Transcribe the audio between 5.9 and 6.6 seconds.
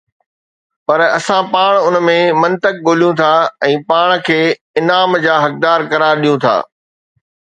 قرار ڏيون ٿا